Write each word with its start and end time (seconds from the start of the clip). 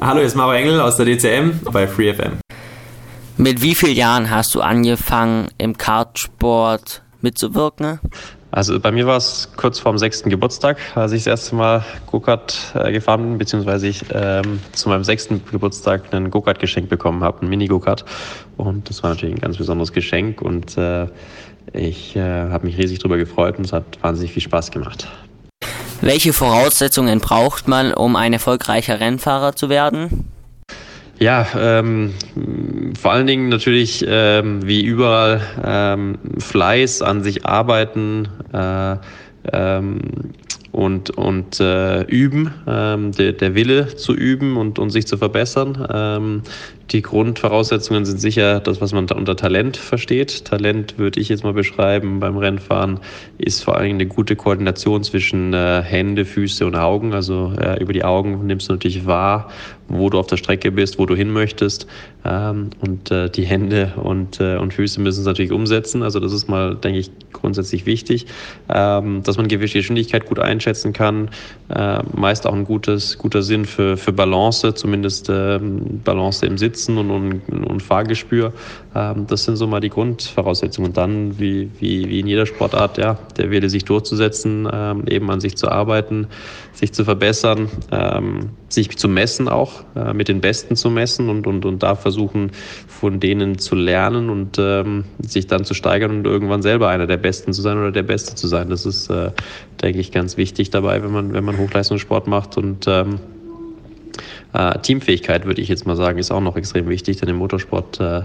Hallo, 0.00 0.18
hier 0.18 0.26
ist 0.26 0.36
Maro 0.36 0.52
Engel 0.52 0.80
aus 0.80 0.96
der 0.96 1.06
DCM 1.06 1.60
bei 1.72 1.88
FreeFM. 1.88 2.38
Mit 3.38 3.62
wie 3.62 3.74
vielen 3.74 3.96
Jahren 3.96 4.30
hast 4.30 4.54
du 4.54 4.60
angefangen, 4.60 5.48
im 5.56 5.78
Kartsport 5.78 7.02
mitzuwirken? 7.22 7.98
Also 8.50 8.78
bei 8.78 8.92
mir 8.92 9.06
war 9.06 9.16
es 9.16 9.50
kurz 9.56 9.78
vorm 9.78 9.96
sechsten 9.96 10.28
Geburtstag, 10.28 10.78
als 10.94 11.12
ich 11.12 11.24
das 11.24 11.26
erste 11.26 11.56
Mal 11.56 11.84
Go-Kart 12.10 12.74
äh, 12.74 12.92
gefahren 12.92 13.22
bin, 13.22 13.38
beziehungsweise 13.38 13.88
ich 13.88 14.04
ähm, 14.12 14.60
zu 14.72 14.90
meinem 14.90 15.02
sechsten 15.02 15.42
Geburtstag 15.50 16.12
einen 16.12 16.30
Go-Kart 16.30 16.58
geschenkt 16.58 16.90
bekommen 16.90 17.24
habe, 17.24 17.44
ein 17.44 17.48
Mini-Go-Kart. 17.48 18.04
Und 18.58 18.88
das 18.90 19.02
war 19.02 19.10
natürlich 19.10 19.34
ein 19.34 19.40
ganz 19.40 19.56
besonderes 19.56 19.92
Geschenk 19.92 20.42
und 20.42 20.76
äh, 20.76 21.06
ich 21.72 22.16
äh, 22.16 22.20
habe 22.20 22.66
mich 22.66 22.78
riesig 22.78 22.98
darüber 22.98 23.16
gefreut 23.16 23.58
und 23.58 23.64
es 23.64 23.72
hat 23.72 23.84
wahnsinnig 24.02 24.32
viel 24.32 24.42
Spaß 24.42 24.70
gemacht. 24.70 25.08
Welche 26.00 26.32
Voraussetzungen 26.32 27.20
braucht 27.20 27.68
man, 27.68 27.92
um 27.92 28.16
ein 28.16 28.32
erfolgreicher 28.32 29.00
Rennfahrer 29.00 29.56
zu 29.56 29.68
werden? 29.68 30.28
Ja, 31.18 31.46
ähm, 31.58 32.12
vor 33.00 33.12
allen 33.12 33.26
Dingen 33.26 33.48
natürlich 33.48 34.04
ähm, 34.06 34.66
wie 34.66 34.84
überall 34.84 35.40
ähm, 35.64 36.18
Fleiß 36.38 37.00
an 37.00 37.22
sich 37.22 37.46
arbeiten 37.46 38.28
äh, 38.52 38.96
ähm, 39.52 40.00
und, 40.76 41.08
und 41.08 41.58
äh, 41.58 42.02
üben, 42.02 42.52
ähm, 42.66 43.12
der, 43.12 43.32
der 43.32 43.54
Wille 43.54 43.96
zu 43.96 44.12
üben 44.12 44.58
und, 44.58 44.78
und 44.78 44.90
sich 44.90 45.06
zu 45.06 45.16
verbessern. 45.16 45.88
Ähm, 45.90 46.42
die 46.90 47.00
Grundvoraussetzungen 47.00 48.04
sind 48.04 48.20
sicher 48.20 48.60
das, 48.60 48.82
was 48.82 48.92
man 48.92 49.08
unter 49.08 49.36
Talent 49.36 49.78
versteht. 49.78 50.44
Talent 50.44 50.98
würde 50.98 51.18
ich 51.18 51.30
jetzt 51.30 51.44
mal 51.44 51.54
beschreiben 51.54 52.20
beim 52.20 52.36
Rennfahren, 52.36 53.00
ist 53.38 53.64
vor 53.64 53.78
allem 53.78 53.92
eine 53.92 54.06
gute 54.06 54.36
Koordination 54.36 55.02
zwischen 55.02 55.54
äh, 55.54 55.82
Hände, 55.82 56.26
Füße 56.26 56.66
und 56.66 56.76
Augen. 56.76 57.14
Also 57.14 57.54
äh, 57.58 57.82
über 57.82 57.94
die 57.94 58.04
Augen 58.04 58.46
nimmst 58.46 58.68
du 58.68 58.74
natürlich 58.74 59.06
wahr, 59.06 59.48
wo 59.88 60.10
du 60.10 60.18
auf 60.18 60.26
der 60.26 60.36
Strecke 60.36 60.70
bist, 60.70 60.98
wo 60.98 61.06
du 61.06 61.14
hin 61.14 61.32
möchtest. 61.32 61.86
Ähm, 62.24 62.70
und 62.80 63.10
äh, 63.10 63.30
die 63.30 63.44
Hände 63.44 63.92
und, 63.96 64.40
äh, 64.40 64.56
und 64.56 64.74
Füße 64.74 65.00
müssen 65.00 65.20
es 65.20 65.26
natürlich 65.26 65.52
umsetzen. 65.52 66.02
Also 66.02 66.20
das 66.20 66.32
ist 66.32 66.48
mal, 66.48 66.74
denke 66.76 66.98
ich, 66.98 67.10
grundsätzlich 67.32 67.86
wichtig, 67.86 68.26
ähm, 68.68 69.22
dass 69.22 69.36
man 69.36 69.48
gewisse 69.48 69.78
Geschwindigkeit 69.78 70.26
gut 70.26 70.38
einschätzen 70.38 70.92
kann. 70.92 71.30
Äh, 71.68 72.02
meist 72.14 72.46
auch 72.46 72.54
ein 72.54 72.64
gutes, 72.64 73.18
guter 73.18 73.42
Sinn 73.42 73.64
für, 73.64 73.96
für 73.96 74.12
Balance, 74.12 74.74
zumindest 74.74 75.28
ähm, 75.30 76.00
Balance 76.04 76.44
im 76.46 76.58
Sitz 76.58 76.76
Sitzen 76.76 76.98
und, 76.98 77.10
und, 77.10 77.64
und 77.64 77.82
Fahrgespür. 77.82 78.52
Ähm, 78.94 79.26
das 79.26 79.44
sind 79.44 79.56
so 79.56 79.66
mal 79.66 79.80
die 79.80 79.88
Grundvoraussetzungen. 79.88 80.90
Und 80.90 80.96
dann, 80.96 81.38
wie, 81.38 81.70
wie, 81.78 82.08
wie 82.08 82.20
in 82.20 82.26
jeder 82.26 82.46
Sportart, 82.46 82.98
ja, 82.98 83.18
der 83.36 83.50
Wille, 83.50 83.68
sich 83.70 83.84
durchzusetzen, 83.84 84.68
ähm, 84.70 85.04
eben 85.08 85.30
an 85.30 85.40
sich 85.40 85.56
zu 85.56 85.68
arbeiten, 85.68 86.26
sich 86.72 86.92
zu 86.92 87.04
verbessern, 87.04 87.68
ähm, 87.90 88.50
sich 88.68 88.96
zu 88.96 89.08
messen 89.08 89.48
auch, 89.48 89.75
äh, 89.94 90.12
mit 90.12 90.28
den 90.28 90.40
Besten 90.40 90.76
zu 90.76 90.90
messen 90.90 91.28
und, 91.28 91.46
und, 91.46 91.64
und 91.64 91.82
da 91.82 91.94
versuchen, 91.94 92.52
von 92.86 93.20
denen 93.20 93.58
zu 93.58 93.74
lernen 93.74 94.30
und 94.30 94.58
ähm, 94.58 95.04
sich 95.20 95.46
dann 95.46 95.64
zu 95.64 95.74
steigern 95.74 96.10
und 96.10 96.26
irgendwann 96.26 96.62
selber 96.62 96.88
einer 96.88 97.06
der 97.06 97.16
Besten 97.16 97.52
zu 97.52 97.62
sein 97.62 97.78
oder 97.78 97.92
der 97.92 98.02
Beste 98.02 98.34
zu 98.34 98.48
sein. 98.48 98.70
Das 98.70 98.86
ist, 98.86 99.10
äh, 99.10 99.30
denke 99.82 100.00
ich, 100.00 100.12
ganz 100.12 100.36
wichtig 100.36 100.70
dabei, 100.70 101.02
wenn 101.02 101.12
man, 101.12 101.32
wenn 101.32 101.44
man 101.44 101.58
Hochleistungssport 101.58 102.26
macht 102.26 102.56
und 102.56 102.86
ähm, 102.86 103.20
äh, 104.56 104.78
Teamfähigkeit, 104.78 105.44
würde 105.44 105.60
ich 105.60 105.68
jetzt 105.68 105.86
mal 105.86 105.96
sagen, 105.96 106.18
ist 106.18 106.30
auch 106.30 106.40
noch 106.40 106.56
extrem 106.56 106.88
wichtig, 106.88 107.18
denn 107.18 107.28
im 107.28 107.36
Motorsport 107.36 108.00
äh, 108.00 108.22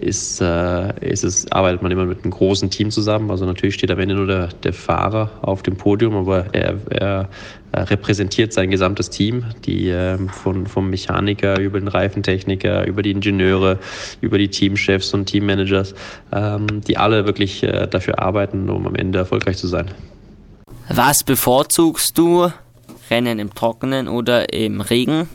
ist, 0.00 0.40
äh, 0.40 1.06
ist 1.08 1.22
es, 1.22 1.50
arbeitet 1.52 1.82
man 1.82 1.92
immer 1.92 2.04
mit 2.04 2.24
einem 2.24 2.32
großen 2.32 2.68
Team 2.70 2.90
zusammen. 2.90 3.30
Also 3.30 3.44
natürlich 3.44 3.76
steht 3.76 3.90
am 3.90 3.98
Ende 4.00 4.16
nur 4.16 4.26
der, 4.26 4.48
der 4.64 4.72
Fahrer 4.72 5.30
auf 5.42 5.62
dem 5.62 5.76
Podium, 5.76 6.16
aber 6.16 6.46
er, 6.52 6.78
er, 6.90 7.28
er 7.70 7.90
repräsentiert 7.90 8.52
sein 8.52 8.70
gesamtes 8.70 9.10
Team, 9.10 9.44
die 9.66 9.88
ähm, 9.88 10.28
von, 10.28 10.66
vom 10.66 10.90
Mechaniker 10.90 11.60
über 11.60 11.78
den 11.78 11.88
Reifentechniker, 11.88 12.86
über 12.86 13.02
die 13.02 13.12
Ingenieure, 13.12 13.78
über 14.20 14.38
die 14.38 14.48
Teamchefs 14.48 15.14
und 15.14 15.26
Teammanagers, 15.26 15.94
ähm, 16.32 16.66
die 16.88 16.96
alle 16.96 17.24
wirklich 17.24 17.62
äh, 17.62 17.86
dafür 17.86 18.18
arbeiten, 18.18 18.68
um 18.68 18.86
am 18.86 18.96
Ende 18.96 19.18
erfolgreich 19.20 19.58
zu 19.58 19.68
sein. 19.68 19.86
Was 20.88 21.22
bevorzugst 21.22 22.16
du? 22.18 22.50
Rennen 23.10 23.38
im 23.38 23.54
Trockenen 23.54 24.08
oder 24.08 24.52
im 24.52 24.80
Regen? 24.80 25.28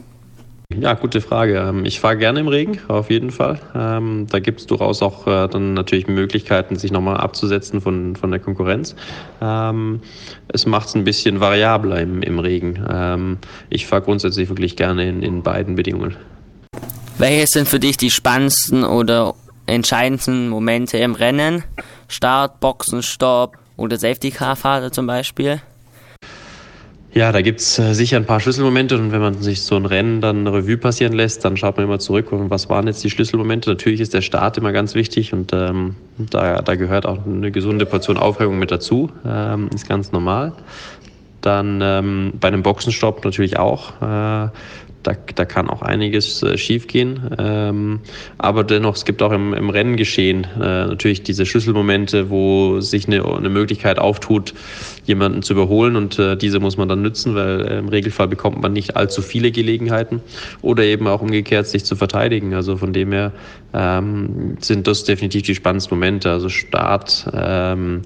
Ja, 0.80 0.94
gute 0.94 1.22
Frage. 1.22 1.58
Ähm, 1.58 1.86
ich 1.86 2.00
fahre 2.00 2.18
gerne 2.18 2.40
im 2.40 2.48
Regen, 2.48 2.80
auf 2.88 3.10
jeden 3.10 3.32
Fall. 3.32 3.60
Ähm, 3.76 4.28
da 4.30 4.40
gibt 4.40 4.62
es 4.62 4.68
durchaus 4.68 5.02
auch 5.02 5.28
äh, 5.28 5.48
dann 5.48 5.74
natürlich 5.74 6.08
Möglichkeiten, 6.08 6.76
sich 6.76 6.92
nochmal 6.92 7.18
abzusetzen 7.18 7.82
von, 7.82 8.16
von 8.16 8.32
der 8.32 8.40
Konkurrenz. 8.40 8.96
Ähm, 9.42 10.02
es 10.48 10.66
macht 10.66 10.88
es 10.88 10.96
ein 10.96 11.04
bisschen 11.04 11.40
variabler 11.40 12.02
im, 12.02 12.22
im 12.22 12.40
Regen. 12.40 13.40
ich 13.70 13.88
fahre 13.88 14.02
grundsätzlich 14.02 14.50
wirklich 14.50 14.76
gerne 14.76 15.08
in, 15.08 15.24
in 15.24 15.44
beiden 15.44 15.76
Bedingungen. 15.76 16.16
Welche 17.18 17.48
sind 17.48 17.68
für 17.68 17.80
dich 17.80 17.98
die 17.98 18.10
spannendsten 18.10 18.84
oder 18.84 19.36
entscheidendsten 19.66 20.50
Momente 20.50 20.98
im 20.98 21.14
Rennen? 21.16 21.64
Start, 22.08 22.60
Boxenstopp 22.60 23.58
oder 23.78 23.98
Safety-Car-Phase 23.98 24.92
zum 24.92 25.08
Beispiel? 25.08 25.62
Ja, 27.14 27.32
da 27.32 27.42
gibt's 27.42 27.78
äh, 27.78 27.94
sicher 27.94 28.18
ein 28.18 28.26
paar 28.26 28.40
Schlüsselmomente 28.40 28.98
und 28.98 29.12
wenn 29.12 29.22
man 29.22 29.40
sich 29.40 29.62
so 29.62 29.76
ein 29.76 29.86
Rennen 29.86 30.20
dann 30.20 30.48
eine 30.48 30.54
Revue 30.54 30.78
passieren 30.78 31.14
lässt, 31.14 31.46
dann 31.46 31.58
schaut 31.58 31.78
man 31.78 31.86
immer 31.86 32.00
zurück, 32.00 32.28
was 32.32 32.70
waren 32.70 32.88
jetzt 32.88 33.04
die 33.04 33.12
Schlüsselmomente. 33.12 33.70
Natürlich 33.70 34.02
ist 34.02 34.16
der 34.16 34.22
Start 34.22 34.58
immer 34.58 34.72
ganz 34.72 34.96
wichtig 34.96 35.32
und 35.32 35.54
ähm, 35.54 35.96
da, 36.18 36.64
da 36.64 36.76
gehört 36.76 37.06
auch 37.06 37.24
eine 37.24 37.52
gesunde 37.52 37.86
Portion 37.86 38.18
Aufregung 38.18 38.58
mit 38.58 38.72
dazu, 38.72 39.12
ähm, 39.28 39.70
ist 39.76 39.88
ganz 39.88 40.12
normal. 40.12 40.54
Dann 41.42 41.82
ähm, 41.84 42.34
bei 42.40 42.48
einem 42.48 42.64
Boxenstopp 42.64 43.24
natürlich 43.24 43.60
auch. 43.60 44.02
Äh, 44.02 44.50
da, 45.04 45.14
da 45.36 45.46
kann 45.46 45.70
auch 45.70 45.82
einiges 45.82 46.42
äh, 46.44 46.58
schiefgehen. 46.58 47.30
Ähm, 47.38 48.00
aber 48.38 48.64
dennoch, 48.64 48.96
es 48.96 49.06
gibt 49.06 49.22
auch 49.22 49.32
im, 49.32 49.54
im 49.54 49.70
Rennengeschehen 49.70 50.46
äh, 50.56 50.88
natürlich 50.88 51.24
diese 51.24 51.46
Schlüsselmomente, 51.46 52.30
wo 52.30 52.80
sich 52.80 53.08
eine, 53.08 53.24
eine 53.26 53.50
Möglichkeit 53.50 54.00
auftut, 54.00 54.54
jemanden 55.06 55.42
zu 55.42 55.54
überholen 55.54 55.96
und 55.96 56.18
äh, 56.18 56.38
diese 56.38 56.60
muss 56.60 56.78
man 56.78 56.88
dann 56.88 57.02
nützen, 57.02 57.36
weil 57.36 57.62
im 57.62 57.90
Regelfall 57.90 58.28
bekommt 58.28 58.62
man 58.62 58.72
nicht 58.72 58.96
allzu 58.96 59.22
viele 59.22 59.52
Gelegenheiten 59.52 60.22
oder 60.62 60.84
eben 60.84 61.08
auch 61.08 61.22
umgekehrt 61.22 61.68
sich 61.68 61.84
zu 61.84 61.96
verteidigen. 61.96 62.54
Also 62.54 62.78
von 62.78 62.94
dem 62.94 63.12
her 63.12 63.34
ähm, 63.74 64.58
sind 64.62 64.88
das 64.88 65.04
definitiv 65.04 65.42
die 65.44 65.56
spannendsten 65.56 65.98
Momente. 65.98 66.32
Also 66.32 66.48
Start, 66.48 67.30
ähm, 67.34 68.04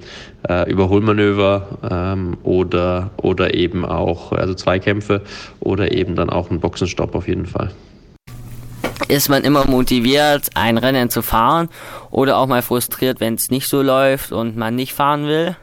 äh, 0.47 0.69
Überholmanöver 0.69 1.79
ähm, 1.89 2.37
oder, 2.43 3.11
oder 3.17 3.53
eben 3.53 3.85
auch 3.85 4.31
also 4.31 4.53
Zweikämpfe 4.53 5.21
oder 5.59 5.91
eben 5.91 6.15
dann 6.15 6.29
auch 6.29 6.49
ein 6.49 6.59
Boxenstopp 6.87 7.15
auf 7.15 7.27
jeden 7.27 7.45
Fall. 7.45 7.71
Ist 9.07 9.29
man 9.29 9.43
immer 9.43 9.65
motiviert, 9.67 10.49
ein 10.55 10.77
Rennen 10.77 11.09
zu 11.09 11.21
fahren 11.21 11.69
oder 12.11 12.37
auch 12.37 12.47
mal 12.47 12.61
frustriert, 12.61 13.19
wenn 13.19 13.35
es 13.35 13.49
nicht 13.49 13.69
so 13.69 13.81
läuft 13.81 14.31
und 14.31 14.57
man 14.57 14.75
nicht 14.75 14.93
fahren 14.93 15.27
will? 15.27 15.55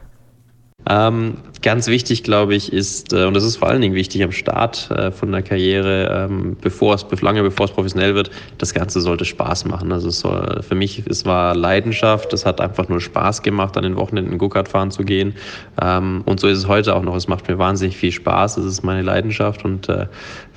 Ähm, 0.87 1.37
ganz 1.65 1.87
wichtig, 1.87 2.21
glaube 2.21 2.53
ich, 2.53 2.71
ist, 2.71 3.11
äh, 3.11 3.25
und 3.25 3.33
das 3.33 3.43
ist 3.43 3.57
vor 3.57 3.67
allen 3.67 3.81
Dingen 3.81 3.95
wichtig 3.95 4.23
am 4.23 4.31
Start 4.31 4.91
äh, 4.91 5.11
von 5.11 5.31
der 5.31 5.41
Karriere, 5.41 6.27
ähm, 6.29 6.55
bevor 6.61 6.93
es, 6.93 7.05
lange 7.21 7.41
bevor 7.41 7.65
es 7.65 7.71
professionell 7.71 8.13
wird, 8.13 8.29
das 8.59 8.75
Ganze 8.75 9.01
sollte 9.01 9.25
Spaß 9.25 9.65
machen. 9.65 9.91
Also 9.91 10.11
soll, 10.11 10.61
für 10.61 10.75
mich, 10.75 11.03
es 11.09 11.25
war 11.25 11.55
Leidenschaft, 11.55 12.31
es 12.33 12.45
hat 12.45 12.61
einfach 12.61 12.87
nur 12.87 13.01
Spaß 13.01 13.41
gemacht, 13.41 13.75
an 13.77 13.83
den 13.83 13.95
Wochenenden 13.95 14.37
Go-Kart 14.37 14.69
fahren 14.69 14.91
zu 14.91 15.03
gehen. 15.03 15.33
Ähm, 15.81 16.21
und 16.25 16.39
so 16.39 16.47
ist 16.47 16.59
es 16.59 16.67
heute 16.67 16.95
auch 16.95 17.01
noch. 17.01 17.15
Es 17.15 17.27
macht 17.27 17.47
mir 17.47 17.57
wahnsinnig 17.57 17.97
viel 17.97 18.11
Spaß, 18.11 18.57
es 18.57 18.65
ist 18.65 18.83
meine 18.83 19.01
Leidenschaft 19.01 19.65
und 19.65 19.89
äh, 19.89 20.05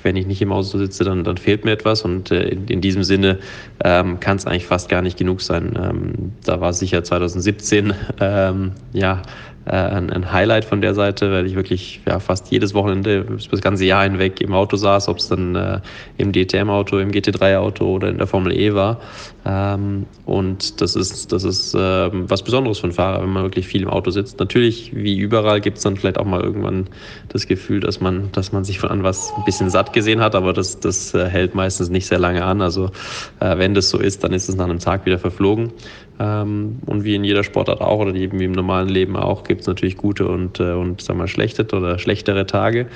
wenn 0.03 0.15
ich 0.15 0.27
nicht 0.27 0.41
im 0.41 0.51
Auto 0.51 0.77
sitze, 0.77 1.03
dann, 1.03 1.23
dann 1.23 1.37
fehlt 1.37 1.65
mir 1.65 1.71
etwas. 1.71 2.03
Und 2.03 2.31
äh, 2.31 2.49
in, 2.49 2.67
in, 2.67 2.81
diesem 2.81 3.03
Sinne 3.03 3.39
ähm, 3.83 4.19
kann 4.19 4.37
es 4.37 4.45
eigentlich 4.45 4.67
fast 4.67 4.89
gar 4.89 5.01
nicht 5.01 5.17
genug 5.17 5.41
sein. 5.41 5.73
Ähm, 5.75 6.33
da 6.45 6.61
war 6.61 6.71
sicher 6.71 7.03
2017 7.03 7.93
ähm, 8.21 8.71
ja, 8.93 9.21
äh, 9.65 9.75
ein, 9.75 10.09
ein, 10.09 10.31
Highlight 10.31 10.65
von 10.65 10.81
der 10.81 10.95
Seite, 10.99 11.31
weil 11.31 11.45
ich 11.45 11.55
wirklich 11.55 12.01
ja, 12.05 12.19
fast 12.19 12.51
jedes 12.51 12.73
Wochenende 12.73 13.25
das 13.49 13.61
ganze 13.61 13.85
Jahr 13.85 14.03
hinweg 14.03 14.41
im 14.41 14.53
Auto 14.53 14.75
saß, 14.75 15.07
ob 15.07 15.17
es 15.17 15.29
dann 15.29 15.55
äh, 15.55 15.79
im 16.17 16.33
DTM-Auto, 16.33 16.99
im 16.99 17.11
GT3-Auto 17.11 17.85
oder 17.85 18.09
in 18.09 18.17
der 18.17 18.27
Formel 18.27 18.51
E 18.51 18.73
war. 18.73 18.99
Ähm, 19.45 20.05
und 20.25 20.81
das 20.81 20.95
ist, 20.95 21.31
das 21.31 21.43
ist 21.43 21.73
äh, 21.73 22.09
was 22.11 22.43
Besonderes 22.43 22.79
für 22.79 22.85
einen 22.85 22.93
Fahrer, 22.93 23.21
wenn 23.21 23.29
man 23.29 23.43
wirklich 23.43 23.67
viel 23.67 23.83
im 23.83 23.89
Auto 23.89 24.11
sitzt. 24.11 24.39
Natürlich, 24.39 24.95
wie 24.95 25.17
überall, 25.17 25.61
gibt 25.61 25.77
es 25.77 25.83
dann 25.83 25.95
vielleicht 25.95 26.17
auch 26.17 26.25
mal 26.25 26.41
irgendwann 26.41 26.87
das 27.29 27.47
Gefühl, 27.47 27.79
dass 27.79 28.01
man, 28.01 28.31
dass 28.33 28.51
man 28.51 28.63
sich 28.63 28.79
von 28.79 28.89
an 28.89 29.03
was 29.03 29.33
ein 29.37 29.45
bisschen 29.45 29.69
satt 29.69 29.93
gesehen 29.93 30.19
hat, 30.19 30.35
aber 30.35 30.53
das, 30.53 30.79
das 30.79 31.13
äh, 31.13 31.27
hält 31.27 31.55
meistens 31.55 31.89
nicht 31.89 32.07
sehr 32.07 32.19
lange 32.19 32.43
an. 32.43 32.61
Also 32.61 32.91
äh, 33.39 33.57
wenn 33.57 33.73
das 33.73 33.89
so 33.89 33.97
ist, 33.97 34.23
dann 34.23 34.33
ist 34.33 34.49
es 34.49 34.55
nach 34.55 34.65
einem 34.65 34.79
Tag 34.79 35.05
wieder 35.05 35.19
verflogen. 35.19 35.71
Ähm, 36.19 36.79
und 36.85 37.05
wie 37.05 37.15
in 37.15 37.23
jeder 37.23 37.43
Sportart 37.43 37.79
auch 37.79 37.99
oder 37.99 38.13
eben 38.13 38.39
wie 38.39 38.43
im 38.43 38.51
normalen 38.51 38.89
Leben 38.89 39.15
auch, 39.15 39.45
gibt 39.45 39.61
es 39.61 39.67
natürlich 39.67 39.95
gute 39.95 40.27
und, 40.27 40.59
äh, 40.59 40.73
und 40.73 41.01
sagen 41.01 41.17
wir, 41.17 41.27
schlechte 41.27 41.65
oder 41.75 41.97
schlechtere 41.97 42.45
Tage. 42.45 42.87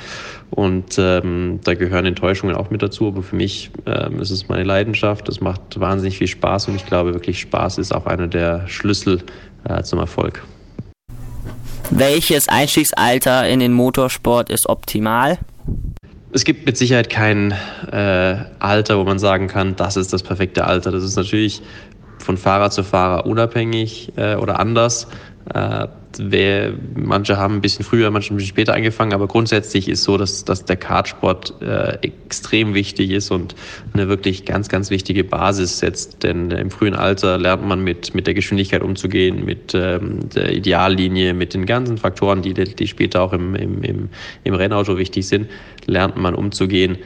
Und 0.50 0.98
ähm, 1.00 1.60
da 1.64 1.74
gehören 1.74 2.06
Enttäuschungen 2.06 2.56
auch 2.56 2.70
mit 2.70 2.84
dazu. 2.84 3.08
Aber 3.08 3.24
für 3.24 3.38
mich 3.38 3.72
ähm, 3.86 4.20
ist 4.20 4.30
es 4.30 4.50
meine 4.50 4.66
Leidenschaft. 4.66 5.30
Es 5.30 5.40
macht 5.40 5.80
wahnsinnig 5.80 6.18
viel 6.18 6.28
Spaß 6.34 6.68
und 6.68 6.76
ich 6.76 6.86
glaube 6.86 7.14
wirklich, 7.14 7.40
Spaß 7.40 7.78
ist 7.78 7.94
auch 7.94 8.06
einer 8.06 8.28
der 8.28 8.68
Schlüssel 8.68 9.24
äh, 9.68 9.82
zum 9.84 10.00
Erfolg. 10.00 10.44
Welches 11.90 12.48
Einstiegsalter 12.50 13.48
in 13.48 13.60
den 13.60 13.74
Motorsport 13.74 14.50
ist 14.50 14.68
optimal? 14.68 15.40
es 16.34 16.44
gibt 16.44 16.66
mit 16.66 16.78
Sicherheit 16.78 17.10
kein 17.10 17.54
äh, 17.92 18.36
Alter, 18.60 18.98
wo 18.98 19.04
man 19.04 19.20
sagen 19.20 19.48
kann, 19.48 19.76
das 19.76 19.96
ist 19.96 20.12
das 20.12 20.24
perfekte 20.24 20.66
Alter. 20.66 20.92
Das 20.92 21.04
ist 21.04 21.16
natürlich 21.16 21.62
von 22.18 22.38
Fahrer 22.38 22.72
zu 22.72 22.84
Fahrer 22.84 23.26
unabhängig 23.26 24.12
äh, 24.18 24.36
oder 24.36 24.60
anders. 24.60 25.08
Wer, 26.18 26.74
manche 26.96 27.38
haben 27.38 27.56
ein 27.56 27.62
bisschen 27.62 27.84
früher, 27.86 28.12
manche 28.12 28.34
ein 28.34 28.38
bisschen 28.38 28.50
später 28.50 28.74
angefangen, 28.74 29.14
aber 29.14 29.28
grundsätzlich 29.28 29.90
ist 29.90 30.04
so, 30.04 30.18
dass, 30.18 30.46
dass 30.46 30.66
der 30.66 30.76
Kartsport 30.76 31.62
äh, 31.62 31.98
extrem 32.02 32.74
wichtig 32.74 33.12
ist 33.12 33.32
und 33.32 33.56
eine 33.94 34.08
wirklich 34.10 34.46
ganz, 34.46 34.70
ganz 34.70 34.90
wichtige 34.90 35.24
Basis 35.24 35.80
setzt. 35.80 36.24
Denn 36.24 36.52
im 36.52 36.72
frühen 36.72 36.94
Alter 36.94 37.38
lernt 37.38 37.66
man 37.66 37.84
mit, 37.84 38.14
mit 38.14 38.28
der 38.28 38.34
Geschwindigkeit 38.34 38.82
umzugehen, 38.82 39.46
mit 39.46 39.74
ähm, 39.74 40.30
der 40.30 40.54
Ideallinie, 40.54 41.34
mit 41.34 41.54
den 41.54 41.66
ganzen 41.66 41.98
Faktoren, 41.98 42.42
die, 42.42 42.54
die 42.54 42.88
später 42.88 43.22
auch 43.22 43.34
im, 43.34 43.56
im, 43.56 43.84
im, 43.84 44.10
im 44.44 44.54
Rennauto 44.54 44.98
wichtig 44.98 45.28
sind, 45.28 45.48
lernt 45.86 46.18
man 46.18 46.36
umzugehen 46.36 46.98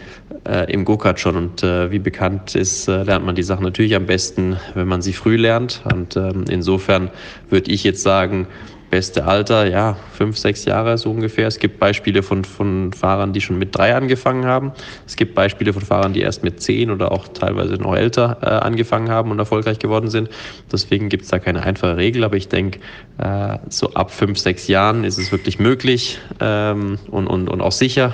äh, 0.47 0.71
im 0.71 0.85
Go-Kart 0.85 1.19
schon. 1.19 1.35
Und 1.35 1.63
äh, 1.63 1.91
wie 1.91 1.99
bekannt 1.99 2.55
ist, 2.55 2.87
äh, 2.87 3.03
lernt 3.03 3.25
man 3.25 3.35
die 3.35 3.43
Sachen 3.43 3.63
natürlich 3.63 3.95
am 3.95 4.05
besten, 4.05 4.57
wenn 4.73 4.87
man 4.87 5.01
sie 5.01 5.13
früh 5.13 5.35
lernt. 5.35 5.83
Und 5.93 6.15
ähm, 6.15 6.45
insofern 6.49 7.11
würde 7.49 7.71
ich 7.71 7.83
jetzt 7.83 8.03
sagen, 8.03 8.47
beste 8.89 9.25
Alter, 9.25 9.67
ja, 9.67 9.97
fünf, 10.13 10.37
sechs 10.37 10.65
Jahre 10.65 10.97
so 10.97 11.11
ungefähr. 11.11 11.47
Es 11.47 11.59
gibt 11.59 11.79
Beispiele 11.79 12.23
von, 12.23 12.43
von 12.43 12.93
Fahrern, 12.93 13.33
die 13.33 13.41
schon 13.41 13.57
mit 13.57 13.75
drei 13.75 13.95
angefangen 13.95 14.45
haben. 14.45 14.71
Es 15.05 15.15
gibt 15.15 15.35
Beispiele 15.35 15.73
von 15.73 15.81
Fahrern, 15.81 16.13
die 16.13 16.21
erst 16.21 16.43
mit 16.43 16.61
zehn 16.61 16.89
oder 16.89 17.11
auch 17.11 17.27
teilweise 17.27 17.73
noch 17.75 17.95
älter 17.95 18.37
äh, 18.41 18.45
angefangen 18.45 19.09
haben 19.09 19.31
und 19.31 19.39
erfolgreich 19.39 19.79
geworden 19.79 20.09
sind. 20.09 20.29
Deswegen 20.71 21.09
gibt 21.09 21.23
es 21.23 21.29
da 21.29 21.39
keine 21.39 21.63
einfache 21.63 21.97
Regel, 21.97 22.23
aber 22.23 22.37
ich 22.37 22.47
denke, 22.47 22.79
äh, 23.17 23.57
so 23.69 23.93
ab 23.93 24.11
fünf, 24.11 24.37
sechs 24.37 24.67
Jahren 24.67 25.03
ist 25.03 25.17
es 25.17 25.31
wirklich 25.31 25.59
möglich 25.59 26.19
ähm, 26.39 26.97
und, 27.11 27.27
und, 27.27 27.49
und 27.49 27.61
auch 27.61 27.71
sicher, 27.71 28.13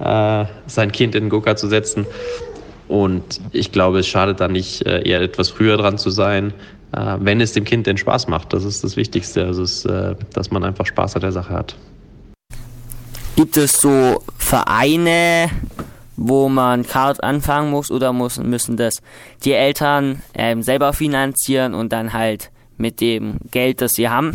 äh, 0.00 0.44
sein 0.66 0.92
Kind 0.92 1.14
in 1.14 1.24
den 1.24 1.30
Go-Kart 1.30 1.58
zu 1.58 1.68
setzen. 1.68 2.06
Und 2.88 3.40
ich 3.52 3.70
glaube, 3.70 4.00
es 4.00 4.08
schadet 4.08 4.40
da 4.40 4.48
nicht, 4.48 4.84
äh, 4.84 5.08
eher 5.08 5.20
etwas 5.20 5.48
früher 5.48 5.76
dran 5.76 5.96
zu 5.96 6.10
sein, 6.10 6.52
äh, 6.92 7.16
wenn 7.20 7.40
es 7.40 7.52
dem 7.52 7.64
Kind 7.64 7.86
den 7.86 7.96
Spaß 7.96 8.28
macht. 8.28 8.52
Das 8.52 8.64
ist 8.64 8.82
das 8.84 8.96
Wichtigste, 8.96 9.44
also 9.44 9.62
ist, 9.62 9.84
äh, 9.84 10.14
dass 10.32 10.50
man 10.50 10.64
einfach 10.64 10.86
Spaß 10.86 11.16
an 11.16 11.22
der 11.22 11.32
Sache 11.32 11.52
hat. 11.52 11.76
Gibt 13.36 13.56
es 13.56 13.80
so 13.80 14.22
Vereine, 14.36 15.48
wo 16.16 16.48
man 16.48 16.86
Kart 16.86 17.22
anfangen 17.22 17.70
muss 17.70 17.90
oder 17.90 18.12
muss, 18.12 18.38
müssen 18.38 18.76
das 18.76 19.00
die 19.44 19.52
Eltern 19.52 20.22
ähm, 20.34 20.62
selber 20.62 20.92
finanzieren 20.92 21.74
und 21.74 21.92
dann 21.92 22.12
halt 22.12 22.50
mit 22.76 23.00
dem 23.00 23.38
Geld, 23.50 23.80
das 23.80 23.92
sie 23.92 24.08
haben? 24.08 24.34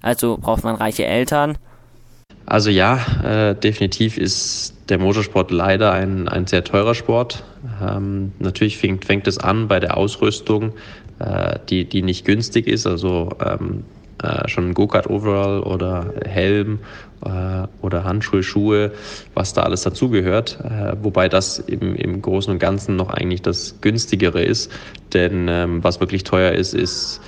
Also 0.00 0.38
braucht 0.38 0.64
man 0.64 0.76
reiche 0.76 1.04
Eltern? 1.04 1.58
Also 2.46 2.70
ja, 2.70 2.98
äh, 3.24 3.54
definitiv 3.54 4.18
ist 4.18 4.74
der 4.88 4.98
Motorsport 4.98 5.50
leider 5.50 5.92
ein, 5.92 6.28
ein 6.28 6.46
sehr 6.46 6.64
teurer 6.64 6.94
Sport. 6.94 7.44
Ähm, 7.80 8.32
natürlich 8.38 8.78
fängt, 8.78 9.04
fängt 9.04 9.26
es 9.26 9.38
an 9.38 9.68
bei 9.68 9.80
der 9.80 9.96
Ausrüstung, 9.96 10.72
äh, 11.18 11.58
die, 11.68 11.84
die 11.84 12.02
nicht 12.02 12.24
günstig 12.24 12.66
ist, 12.66 12.86
also 12.86 13.30
ähm, 13.44 13.84
äh, 14.22 14.48
schon 14.48 14.74
Go-Kart 14.74 15.08
Overall 15.08 15.60
oder 15.60 16.12
Helm 16.26 16.80
äh, 17.24 17.66
oder 17.80 18.04
Handschuhe, 18.04 18.42
Schuhe, 18.42 18.92
was 19.34 19.52
da 19.52 19.62
alles 19.62 19.82
dazugehört. 19.82 20.58
Äh, 20.64 20.96
wobei 21.02 21.28
das 21.28 21.58
im, 21.58 21.94
im 21.94 22.22
Großen 22.22 22.52
und 22.52 22.58
Ganzen 22.58 22.96
noch 22.96 23.10
eigentlich 23.10 23.42
das 23.42 23.80
günstigere 23.80 24.42
ist, 24.42 24.70
denn 25.12 25.46
ähm, 25.48 25.82
was 25.84 26.00
wirklich 26.00 26.24
teuer 26.24 26.52
ist, 26.52 26.74
ist 26.74 27.20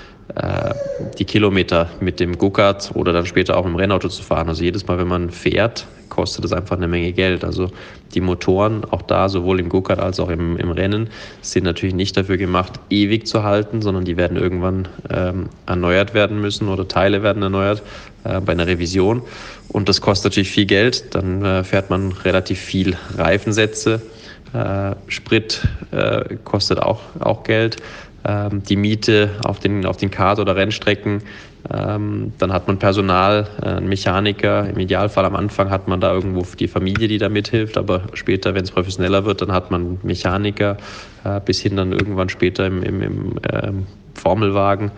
die 1.19 1.25
Kilometer 1.27 1.89
mit 2.01 2.19
dem 2.19 2.39
Go-Kart 2.39 2.93
oder 2.95 3.13
dann 3.13 3.27
später 3.27 3.57
auch 3.57 3.67
im 3.67 3.77
Rennauto 3.77 4.09
zu 4.09 4.23
fahren. 4.23 4.49
Also 4.49 4.65
jedes 4.65 4.87
Mal, 4.87 4.99
wenn 4.99 5.07
man 5.07 5.31
fährt, 5.31 5.87
kostet 6.15 6.45
das 6.45 6.53
einfach 6.53 6.77
eine 6.77 6.89
Menge 6.89 7.13
Geld. 7.13 7.45
Also 7.45 7.71
die 8.15 8.21
Motoren, 8.21 8.85
auch 8.85 9.03
da, 9.03 9.29
sowohl 9.29 9.61
im 9.61 9.69
Go-Kart 9.69 9.99
als 9.99 10.21
auch 10.21 10.29
im, 10.29 10.57
im, 10.57 10.71
Rennen, 10.71 11.11
sind 11.43 11.65
natürlich 11.65 11.95
nicht 11.95 12.17
dafür 12.17 12.37
gemacht, 12.37 12.75
ewig 12.91 13.27
zu 13.27 13.43
halten, 13.43 13.83
sondern 13.83 14.05
die 14.05 14.17
werden 14.17 14.37
irgendwann 14.37 14.89
ähm, 15.11 15.49
erneuert 15.67 16.15
werden 16.15 16.41
müssen 16.41 16.69
oder 16.69 16.87
Teile 16.87 17.23
werden 17.23 17.43
erneuert 17.43 17.83
äh, 18.23 18.41
bei 18.41 18.53
einer 18.53 18.67
Revision. 18.67 19.23
Und 19.69 19.89
das 19.89 20.01
kostet 20.01 20.33
natürlich 20.33 20.51
viel 20.51 20.67
Geld. 20.67 21.15
Dann 21.15 21.45
äh, 21.45 21.65
fährt 21.65 21.91
man 21.91 22.13
relativ 22.13 22.61
viel 22.61 22.97
Reifensätze. 23.17 24.01
Äh, 24.53 24.95
Sprit 25.09 25.67
äh, 25.91 26.37
kostet 26.45 26.79
auch, 26.79 27.01
auch 27.19 27.43
Geld 27.43 27.79
ähm, 28.27 28.63
die 28.63 28.77
Miete 28.77 29.31
auf 29.45 29.59
den, 29.59 29.87
auf 29.87 29.97
den 29.97 30.11
Kart- 30.11 30.39
oder 30.39 30.57
Rennstrecken. 30.57 31.23
Ähm, 31.73 32.33
dann 32.39 32.53
hat 32.53 32.67
man 32.67 32.79
Personal, 32.79 33.47
äh, 33.63 33.67
einen 33.67 33.89
Mechaniker. 33.89 34.69
Im 34.69 34.79
Idealfall 34.79 35.25
am 35.25 35.37
Anfang 35.37 35.71
hat 35.71 35.89
man 35.89 36.01
da 36.01 36.13
irgendwo 36.13 36.45
die 36.59 36.69
Familie, 36.69 37.09
die 37.09 37.19
da 37.19 37.29
mithilft, 37.29 37.79
aber 37.79 38.03
später, 38.13 38.55
wenn 38.55 38.65
es 38.65 38.71
professioneller 38.71 39.25
wird, 39.25 39.41
dann 39.41 39.53
hat 39.53 39.71
man 39.71 39.99
Mechaniker, 40.03 40.77
äh, 41.25 41.41
bis 41.45 41.61
hin 41.61 41.77
dann 41.77 41.93
irgendwann 41.93 42.29
später 42.29 42.67
im, 42.67 42.83
im, 42.83 43.03
im 43.03 43.39
äh, 43.43 43.73
Formelwagen 44.15 44.91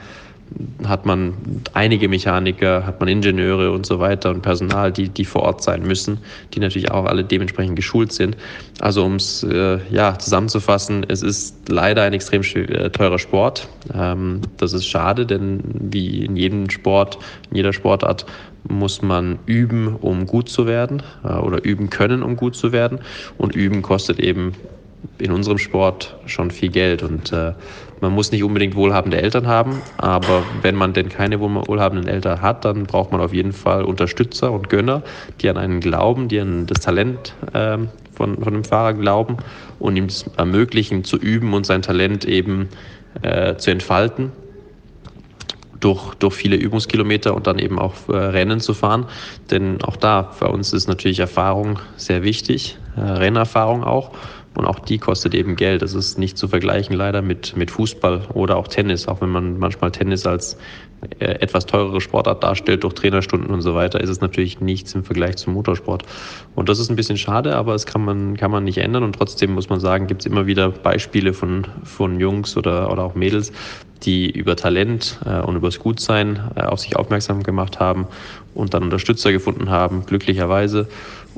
hat 0.87 1.06
man 1.06 1.34
einige 1.75 2.08
Mechaniker, 2.08 2.87
hat 2.87 3.00
man 3.00 3.08
Ingenieure 3.08 3.72
und 3.72 3.84
so 3.87 3.98
weiter 3.98 4.31
und 4.31 4.43
Personal, 4.43 4.93
die, 4.93 5.08
die 5.08 5.25
vor 5.25 5.43
Ort 5.43 5.62
sein 5.62 5.82
müssen, 5.82 6.19
die 6.54 6.60
natürlich 6.60 6.90
auch 6.90 7.04
alle 7.04 7.25
dementsprechend 7.25 7.76
geschult 7.76 8.12
sind. 8.12 8.37
Also 8.81 9.04
um 9.04 9.16
es 9.16 9.43
äh, 9.43 9.78
ja, 9.90 10.19
zusammenzufassen, 10.19 11.04
es 11.08 11.22
ist 11.22 11.69
leider 11.69 12.02
ein 12.02 12.12
extrem 12.12 12.43
äh, 12.43 12.90
teurer 12.90 13.19
Sport. 13.19 13.69
Ähm, 13.93 14.40
das 14.56 14.72
ist 14.72 14.87
schade, 14.87 15.26
denn 15.26 15.60
wie 15.64 16.25
in 16.25 16.37
jedem 16.37 16.70
Sport, 16.70 17.19
in 17.50 17.56
jeder 17.56 17.72
Sportart 17.72 18.26
muss 18.69 19.02
man 19.02 19.38
üben, 19.46 19.96
um 19.96 20.26
gut 20.26 20.49
zu 20.49 20.66
werden 20.66 21.02
äh, 21.25 21.34
oder 21.34 21.64
üben 21.64 21.90
können, 21.90 22.22
um 22.22 22.37
gut 22.37 22.56
zu 22.56 22.72
werden. 22.72 23.00
Und 23.38 23.54
üben 23.54 23.82
kostet 23.82 24.20
eben 24.20 24.52
in 25.19 25.32
unserem 25.32 25.58
Sport 25.58 26.16
schon 26.26 26.50
viel 26.50 26.70
Geld 26.70 27.02
und 27.02 27.32
äh, 27.32 27.52
man 28.00 28.12
muss 28.12 28.31
nicht 28.31 28.44
unbedingt 28.44 28.75
wohlhabende 28.75 29.20
Eltern 29.20 29.46
haben, 29.46 29.81
aber 29.96 30.43
wenn 30.62 30.75
man 30.75 30.93
denn 30.93 31.08
keine 31.08 31.40
wohlhabenden 31.40 32.08
Eltern 32.08 32.43
hat, 32.43 32.64
dann 32.64 32.84
braucht 32.84 33.12
man 33.12 33.20
auf 33.20 33.32
jeden 33.32 33.52
Fall 33.52 33.84
Unterstützer 33.84 34.52
und 34.52 34.69
Gönner, 34.69 35.02
die 35.40 35.48
an 35.48 35.56
einen 35.56 35.81
glauben, 35.81 36.28
die 36.28 36.40
an 36.40 36.66
das 36.66 36.81
Talent 36.81 37.34
äh, 37.54 37.78
von, 38.14 38.43
von 38.43 38.52
dem 38.52 38.64
Fahrer 38.64 38.94
glauben 38.94 39.38
und 39.78 39.96
ihm 39.96 40.08
ermöglichen 40.37 41.04
zu 41.04 41.16
üben 41.16 41.54
und 41.54 41.64
sein 41.64 41.82
Talent 41.82 42.25
eben 42.26 42.69
äh, 43.22 43.56
zu 43.56 43.70
entfalten 43.70 44.32
durch, 45.81 46.14
durch 46.14 46.34
viele 46.34 46.56
Übungskilometer 46.56 47.34
und 47.34 47.46
dann 47.46 47.58
eben 47.58 47.78
auch 47.78 47.94
äh, 48.08 48.16
Rennen 48.16 48.60
zu 48.60 48.75
fahren. 48.75 49.06
Denn 49.50 49.82
auch 49.82 49.96
da, 49.96 50.32
bei 50.40 50.46
uns 50.46 50.72
ist 50.72 50.88
natürlich 50.88 51.20
Erfahrung 51.20 51.78
sehr 51.96 52.22
wichtig, 52.22 52.78
äh, 52.96 53.00
Rennerfahrung 53.00 53.84
auch. 53.84 54.12
Und 54.56 54.64
auch 54.67 54.79
die 54.79 54.99
kostet 54.99 55.35
eben 55.35 55.56
Geld. 55.56 55.82
Das 55.82 55.94
ist 55.94 56.19
nicht 56.19 56.38
zu 56.38 56.49
vergleichen 56.49 56.97
leider 56.97 57.23
mit, 57.23 57.57
mit 57.57 57.71
Fußball 57.71 58.28
oder 58.33 58.57
auch 58.57 58.69
Tennis. 58.69 59.07
Auch 59.07 59.21
wenn 59.21 59.28
man 59.28 59.59
manchmal 59.59 59.92
Tennis 59.92 60.26
als 60.26 60.57
etwas 61.19 61.67
teurere 61.67 62.00
Sportart 62.00 62.43
darstellt 62.43 62.85
durch 62.85 62.95
Trainerstunden 62.95 63.50
und 63.50 63.62
so 63.62 63.75
weiter, 63.75 64.00
ist 64.00 64.09
es 64.09 64.21
natürlich 64.21 64.61
nichts 64.61 64.95
im 64.95 65.05
Vergleich 65.05 65.37
zum 65.37 65.53
Motorsport. 65.53 66.05
Und 66.55 66.69
das 66.69 66.79
ist 66.79 66.91
ein 66.91 66.97
bisschen 66.97 67.19
schade, 67.19 67.55
aber 67.55 67.75
es 67.75 67.87
kann 67.87 68.05
man, 68.05 68.37
kann 68.37 68.50
man 68.50 68.65
nicht 68.65 68.79
ändern. 68.79 69.03
Und 69.03 69.15
trotzdem 69.15 69.53
muss 69.53 69.69
man 69.69 69.81
sagen, 69.81 70.07
gibt 70.07 70.23
es 70.23 70.26
immer 70.26 70.47
wieder 70.47 70.71
Beispiele 70.71 71.33
von, 71.33 71.67
von 71.85 72.19
Jungs 72.19 72.57
oder, 72.57 72.91
oder 72.91 73.05
auch 73.05 73.15
Mädels, 73.15 73.53
die 74.03 74.31
über 74.31 74.57
Talent 74.57 75.19
äh, 75.25 75.41
und 75.41 75.57
über 75.57 75.69
das 75.69 75.79
Gutsein 75.79 76.41
äh, 76.57 76.62
auf 76.62 76.81
sich 76.81 76.97
aufmerksam 76.97 77.43
gemacht 77.43 77.81
haben 77.81 78.07
und 78.55 78.75
dann 78.75 78.83
Unterstützer 78.83 79.33
gefunden 79.33 79.71
haben, 79.71 80.07
glücklicherweise 80.07 80.88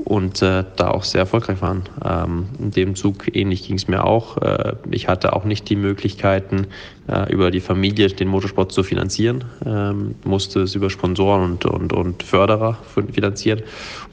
und 0.05 0.43
äh, 0.43 0.65
da 0.77 0.91
auch 0.91 1.05
sehr 1.05 1.21
erfolgreich 1.21 1.61
waren. 1.61 1.83
Ähm, 2.05 2.47
in 2.59 2.71
dem 2.71 2.95
Zug 2.95 3.35
ähnlich 3.35 3.67
ging 3.67 3.77
es 3.77 3.88
mir 3.88 4.05
auch. 4.05 4.37
Äh, 4.38 4.75
ich 4.91 5.09
hatte 5.09 5.35
auch 5.35 5.45
nicht 5.45 5.69
die 5.69 5.77
Möglichkeiten, 5.77 6.69
äh, 7.09 7.33
über 7.33 7.50
die 7.50 7.61
Familie 7.61 8.09
den 8.09 8.29
Motorsport 8.29 8.73
zu 8.73 8.83
finanzieren, 8.83 9.45
ähm, 9.64 10.14
musste 10.25 10.61
es 10.61 10.75
über 10.75 10.90
Sponsoren 10.90 11.43
und, 11.43 11.64
und, 11.64 11.93
und 11.93 12.23
Förderer 12.23 12.78
finanzieren 13.12 13.62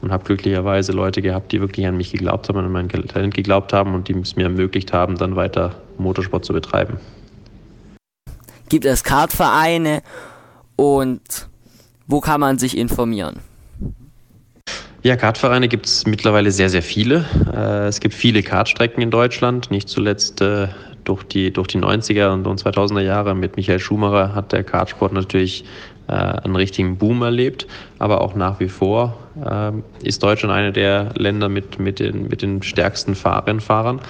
und 0.02 0.12
habe 0.12 0.24
glücklicherweise 0.24 0.92
Leute 0.92 1.22
gehabt, 1.22 1.52
die 1.52 1.62
wirklich 1.62 1.86
an 1.88 1.98
mich 1.98 2.12
geglaubt 2.12 2.50
haben, 2.50 2.60
an 2.60 2.72
mein 2.72 2.90
Talent 2.90 3.34
geglaubt 3.34 3.74
haben 3.74 3.94
und 3.94 4.08
die 4.08 4.14
es 4.20 4.36
mir 4.36 4.44
ermöglicht 4.44 4.94
haben, 4.94 5.18
dann 5.18 5.36
weiter 5.36 5.76
Motorsport 5.98 6.46
zu 6.46 6.54
betreiben. 6.54 6.98
Gibt 8.70 8.86
es 8.86 9.04
Kartvereine 9.04 10.02
und 10.76 11.48
wo 12.08 12.20
kann 12.20 12.40
man 12.40 12.58
sich 12.58 12.78
informieren? 12.78 13.40
Ja, 15.06 15.16
Kartvereine 15.16 15.68
gibt 15.68 15.86
es 15.86 16.08
mittlerweile 16.08 16.50
sehr, 16.50 16.70
sehr 16.70 16.82
viele. 16.82 17.26
Äh, 17.54 17.88
es 17.88 18.00
gibt 18.00 18.16
viele 18.16 18.42
Kartstrecken 18.42 19.04
in 19.04 19.12
Deutschland, 19.12 19.70
nicht 19.70 19.88
zuletzt 19.88 20.42
äh, 20.42 20.68
durch 21.06 21.24
die, 21.24 21.52
durch 21.52 21.68
die 21.68 21.80
90er 21.80 22.34
und 22.34 22.46
2000er 22.46 23.02
Jahre 23.02 23.36
mit 23.36 23.56
Michael 23.56 23.80
Schumacher 23.80 24.36
hat 24.36 24.52
der 24.52 24.64
Kartsport 24.64 25.14
natürlich 25.14 25.64
äh, 26.08 26.14
einen 26.14 26.56
richtigen 26.56 26.98
Boom 26.98 27.22
erlebt, 27.22 27.68
aber 28.00 28.22
auch 28.22 28.36
nach 28.36 28.60
wie 28.60 28.68
vor 28.68 29.18
äh, 29.44 29.72
ist 30.04 30.22
Deutschland 30.24 30.54
eine 30.54 30.72
der 30.72 31.12
Länder 31.16 31.50
mit, 31.50 31.80
mit, 31.80 32.00
den, 32.00 32.28
mit 32.28 32.42
den 32.42 32.62
stärksten 32.62 33.14
Rennfahrern 33.14 34.02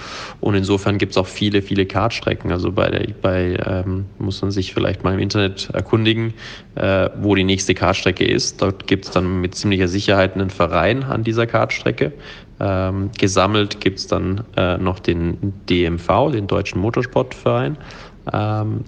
und 0.41 0.55
insofern 0.55 0.97
gibt 0.97 1.11
es 1.11 1.17
auch 1.17 1.27
viele, 1.27 1.61
viele 1.61 1.85
Kartstrecken. 1.85 2.51
Also 2.51 2.71
bei, 2.71 2.89
der, 2.89 3.07
bei 3.21 3.57
ähm, 3.65 4.05
muss 4.19 4.41
man 4.41 4.51
sich 4.51 4.73
vielleicht 4.73 5.03
mal 5.03 5.13
im 5.13 5.19
Internet 5.19 5.69
erkundigen, 5.73 6.33
äh, 6.75 7.09
wo 7.21 7.35
die 7.35 7.43
nächste 7.43 7.73
Kartstrecke 7.73 8.25
ist. 8.25 8.61
Dort 8.61 8.87
gibt 8.87 9.05
es 9.05 9.11
dann 9.11 9.41
mit 9.41 9.55
ziemlicher 9.55 9.87
Sicherheit 9.87 10.35
einen 10.35 10.49
Verein 10.49 11.03
an 11.03 11.23
dieser 11.23 11.47
Kartstrecke. 11.47 12.13
Ähm, 12.59 13.09
gesammelt 13.17 13.81
gibt 13.81 13.99
es 13.99 14.07
dann 14.07 14.45
äh, 14.55 14.77
noch 14.77 14.99
den 14.99 15.53
DMV, 15.69 16.31
den 16.31 16.47
Deutschen 16.47 16.79
Motorsportverein. 16.79 17.77
Ähm, 18.31 18.85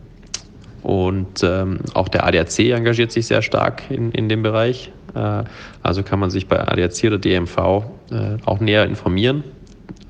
und 0.87 1.43
ähm, 1.43 1.79
auch 1.95 2.07
der 2.07 2.25
ADAC 2.25 2.59
engagiert 2.59 3.11
sich 3.11 3.27
sehr 3.27 3.41
stark 3.41 3.91
in, 3.91 4.13
in 4.13 4.29
dem 4.29 4.41
Bereich. 4.41 4.89
Äh, 5.15 5.43
also 5.83 6.01
kann 6.01 6.17
man 6.17 6.29
sich 6.29 6.47
bei 6.47 6.65
ADAC 6.65 7.03
oder 7.03 7.17
DMV 7.17 7.57
äh, 8.09 8.37
auch 8.45 8.61
näher 8.61 8.85
informieren. 8.85 9.43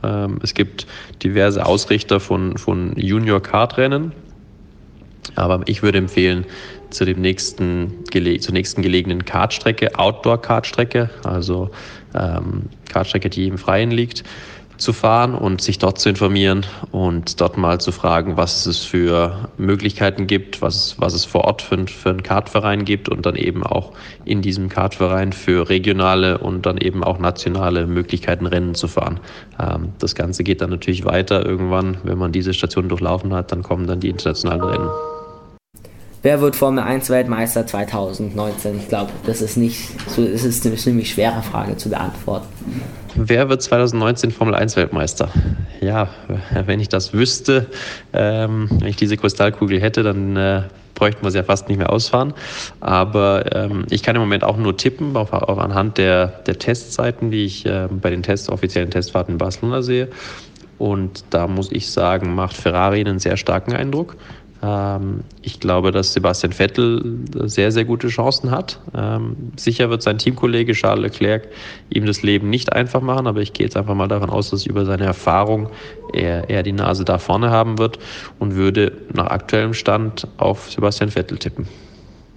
Ähm, 0.03 0.37
es 0.43 0.53
gibt 0.53 0.85
diverse 1.23 1.65
Ausrichter 1.65 2.19
von, 2.19 2.57
von 2.57 2.93
Junior-Kartrennen. 2.95 4.11
Aber 5.33 5.61
ich 5.65 5.81
würde 5.81 5.97
empfehlen, 5.97 6.45
zu 6.91 7.05
dem 7.05 7.21
nächsten, 7.21 8.03
zur 8.39 8.53
nächsten 8.53 8.83
gelegenen 8.83 9.25
Kartstrecke, 9.25 9.97
Outdoor-Kartstrecke, 9.97 11.09
also 11.23 11.71
ähm, 12.13 12.69
Kartstrecke, 12.87 13.31
die 13.31 13.47
im 13.47 13.57
Freien 13.57 13.89
liegt, 13.89 14.23
zu 14.77 14.93
fahren 14.93 15.35
und 15.35 15.61
sich 15.61 15.79
dort 15.79 15.99
zu 15.99 16.09
informieren 16.09 16.65
und 16.91 17.41
dort 17.41 17.57
mal 17.57 17.79
zu 17.79 17.91
fragen, 17.91 18.37
was 18.37 18.65
es 18.65 18.83
für 18.83 19.49
Möglichkeiten 19.57 20.27
gibt, 20.27 20.61
was, 20.61 20.99
was 20.99 21.13
es 21.13 21.25
vor 21.25 21.45
Ort 21.45 21.61
für, 21.61 21.87
für 21.87 22.09
einen 22.09 22.23
Kartverein 22.23 22.85
gibt 22.85 23.09
und 23.09 23.25
dann 23.25 23.35
eben 23.35 23.63
auch 23.63 23.93
in 24.25 24.41
diesem 24.41 24.69
Kartverein 24.69 25.33
für 25.33 25.69
regionale 25.69 26.37
und 26.37 26.65
dann 26.65 26.77
eben 26.77 27.03
auch 27.03 27.19
nationale 27.19 27.87
Möglichkeiten 27.87 28.45
Rennen 28.45 28.75
zu 28.75 28.87
fahren. 28.87 29.19
Ähm, 29.59 29.89
das 29.99 30.15
Ganze 30.15 30.43
geht 30.43 30.61
dann 30.61 30.69
natürlich 30.69 31.05
weiter 31.05 31.45
irgendwann, 31.45 31.97
wenn 32.03 32.17
man 32.17 32.31
diese 32.31 32.53
Station 32.53 32.89
durchlaufen 32.89 33.33
hat, 33.33 33.51
dann 33.51 33.63
kommen 33.63 33.87
dann 33.87 33.99
die 33.99 34.09
internationalen 34.09 34.63
Rennen. 34.63 34.89
Wer 36.23 36.41
wird 36.41 36.55
Formel 36.55 36.83
1 36.83 37.09
Weltmeister 37.09 37.65
2019? 37.67 38.77
Ich 38.77 38.87
glaube, 38.87 39.11
das 39.25 39.41
ist 39.41 39.55
nicht 39.55 39.89
so, 40.09 40.23
es 40.23 40.43
ist 40.43 40.65
eine 40.65 40.75
ziemlich 40.75 41.11
schwere 41.11 41.43
Frage 41.43 41.77
zu 41.77 41.89
beantworten. 41.89 42.47
Wer 43.15 43.49
wird 43.49 43.61
2019 43.61 44.31
Formel 44.31 44.55
1 44.55 44.75
Weltmeister? 44.77 45.29
Ja, 45.79 46.09
wenn 46.65 46.79
ich 46.79 46.89
das 46.89 47.13
wüsste, 47.13 47.67
ähm, 48.13 48.67
wenn 48.71 48.87
ich 48.87 48.95
diese 48.95 49.15
Kristallkugel 49.15 49.79
hätte, 49.79 50.01
dann 50.01 50.35
äh, 50.35 50.63
bräuchten 50.95 51.23
wir 51.23 51.29
sie 51.29 51.37
ja 51.37 51.43
fast 51.43 51.69
nicht 51.69 51.77
mehr 51.77 51.91
ausfahren. 51.91 52.33
Aber 52.79 53.55
ähm, 53.55 53.85
ich 53.91 54.01
kann 54.01 54.15
im 54.15 54.21
Moment 54.21 54.43
auch 54.43 54.57
nur 54.57 54.75
tippen, 54.75 55.15
auf, 55.15 55.31
auf 55.33 55.59
anhand 55.59 55.99
der, 55.99 56.27
der 56.27 56.57
Testzeiten, 56.57 57.29
die 57.29 57.45
ich 57.45 57.65
äh, 57.67 57.87
bei 57.91 58.09
den 58.09 58.23
Tests, 58.23 58.49
offiziellen 58.49 58.89
Testfahrten 58.89 59.35
in 59.35 59.37
Barcelona 59.37 59.83
sehe. 59.83 60.09
Und 60.79 61.25
da 61.31 61.47
muss 61.47 61.71
ich 61.71 61.89
sagen, 61.89 62.35
macht 62.35 62.55
Ferrari 62.55 62.99
einen 62.99 63.19
sehr 63.19 63.37
starken 63.37 63.73
Eindruck. 63.73 64.15
Ähm, 64.67 65.21
ich 65.41 65.59
glaube, 65.59 65.91
dass 65.91 66.13
Sebastian 66.13 66.51
Vettel 66.51 67.19
sehr, 67.45 67.71
sehr 67.71 67.85
gute 67.85 68.09
Chancen 68.09 68.51
hat. 68.51 68.79
Ähm, 68.93 69.51
sicher 69.55 69.89
wird 69.89 70.01
sein 70.01 70.17
Teamkollege 70.17 70.73
Charles 70.73 71.03
Leclerc 71.03 71.47
ihm 71.89 72.05
das 72.05 72.21
Leben 72.21 72.49
nicht 72.49 72.73
einfach 72.73 73.01
machen, 73.01 73.27
aber 73.27 73.41
ich 73.41 73.53
gehe 73.53 73.65
jetzt 73.65 73.77
einfach 73.77 73.95
mal 73.95 74.07
davon 74.07 74.29
aus, 74.29 74.49
dass 74.49 74.65
über 74.65 74.85
seine 74.85 75.05
Erfahrung 75.05 75.69
er, 76.13 76.49
er 76.49 76.63
die 76.63 76.73
Nase 76.73 77.05
da 77.05 77.17
vorne 77.17 77.49
haben 77.49 77.77
wird 77.77 77.99
und 78.39 78.55
würde 78.55 78.91
nach 79.13 79.27
aktuellem 79.27 79.73
Stand 79.73 80.27
auf 80.37 80.69
Sebastian 80.69 81.11
Vettel 81.11 81.37
tippen. 81.37 81.67